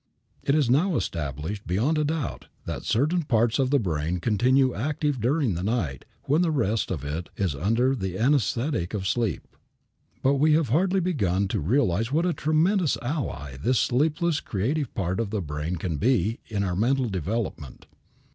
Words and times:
It 0.41 0.55
is 0.55 0.67
now 0.67 0.95
established 0.95 1.67
beyond 1.67 1.99
a 1.99 2.03
doubt 2.03 2.47
that 2.65 2.81
certain 2.85 3.21
parts 3.21 3.59
of 3.59 3.69
the 3.69 3.77
brain 3.77 4.19
continue 4.19 4.73
active 4.73 5.21
during 5.21 5.53
the 5.53 5.61
night 5.61 6.05
when 6.23 6.41
the 6.41 6.49
rest 6.49 6.89
of 6.89 7.03
it 7.05 7.29
is 7.37 7.53
under 7.53 7.93
the 7.95 8.17
anesthetic 8.17 8.95
of 8.95 9.07
sleep. 9.07 9.47
But 10.23 10.37
we 10.37 10.53
have 10.53 10.69
hardly 10.69 11.01
begun 11.01 11.47
to 11.49 11.59
realize 11.59 12.11
what 12.11 12.25
a 12.25 12.33
tremendous 12.33 12.97
ally 12.99 13.57
this 13.57 13.77
sleepless 13.77 14.39
creative 14.39 14.91
part 14.95 15.19
of 15.19 15.29
the 15.29 15.39
brain 15.39 15.75
can 15.75 15.97
be 15.97 16.39
made 16.49 16.55
in 16.55 16.63
our 16.63 16.75
mental 16.75 17.07
development. 17.07 17.85